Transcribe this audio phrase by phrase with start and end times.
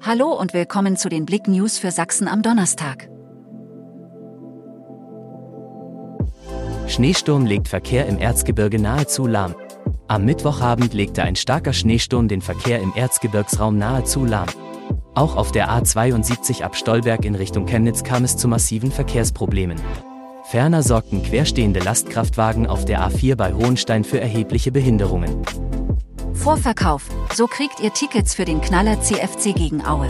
[0.00, 3.08] Hallo und willkommen zu den Blick News für Sachsen am Donnerstag.
[6.86, 9.56] Schneesturm legt Verkehr im Erzgebirge nahezu lahm.
[10.06, 14.48] Am Mittwochabend legte ein starker Schneesturm den Verkehr im Erzgebirgsraum nahezu lahm.
[15.16, 19.80] Auch auf der A72 ab Stolberg in Richtung Chemnitz kam es zu massiven Verkehrsproblemen.
[20.44, 25.44] Ferner sorgten querstehende Lastkraftwagen auf der A4 bei Hohenstein für erhebliche Behinderungen.
[26.38, 27.02] Vorverkauf.
[27.34, 30.08] So kriegt ihr Tickets für den Knaller CFC gegen Aue.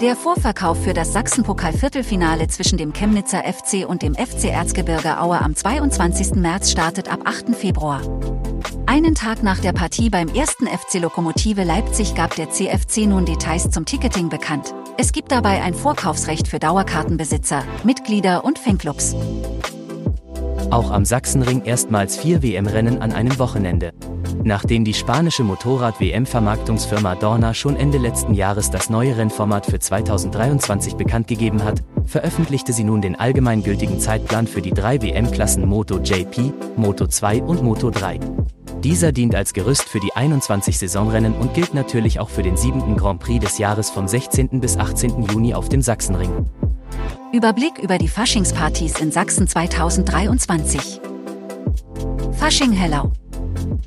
[0.00, 5.54] Der Vorverkauf für das Sachsenpokal-Viertelfinale zwischen dem Chemnitzer FC und dem FC Erzgebirge Aue am
[5.54, 6.34] 22.
[6.34, 7.54] März startet ab 8.
[7.54, 8.00] Februar.
[8.86, 13.70] Einen Tag nach der Partie beim ersten FC Lokomotive Leipzig gab der CFC nun Details
[13.70, 14.74] zum Ticketing bekannt.
[14.96, 19.14] Es gibt dabei ein Vorkaufsrecht für Dauerkartenbesitzer, Mitglieder und Fanclubs.
[20.70, 23.92] Auch am Sachsenring erstmals vier WM-Rennen an einem Wochenende.
[24.42, 31.26] Nachdem die spanische Motorrad-WM-Vermarktungsfirma Dorna schon Ende letzten Jahres das neue Rennformat für 2023 bekannt
[31.26, 37.06] gegeben hat, veröffentlichte sie nun den allgemeingültigen Zeitplan für die drei WM-Klassen Moto JP, Moto
[37.06, 38.18] 2 und Moto 3.
[38.82, 42.96] Dieser dient als Gerüst für die 21 Saisonrennen und gilt natürlich auch für den siebten
[42.96, 44.60] Grand Prix des Jahres vom 16.
[44.60, 45.24] bis 18.
[45.24, 46.46] Juni auf dem Sachsenring.
[47.32, 51.00] Überblick über die Faschingspartys in Sachsen 2023.
[52.32, 53.12] Fasching Hellau.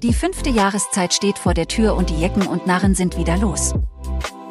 [0.03, 3.73] Die fünfte Jahreszeit steht vor der Tür und die Jecken und Narren sind wieder los.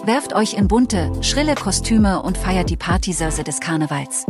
[0.02, 4.24] Werft euch in bunte, schrille Kostüme und feiert die Partysörse des Karnevals.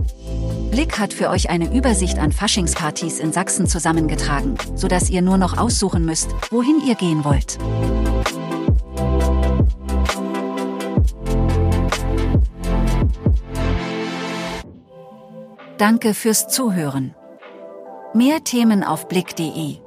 [0.72, 5.56] Blick hat für euch eine Übersicht an Faschingspartys in Sachsen zusammengetragen, sodass ihr nur noch
[5.56, 7.56] aussuchen müsst, wohin ihr gehen wollt.
[15.78, 17.14] Danke fürs Zuhören.
[18.12, 19.81] Mehr Themen auf blick.de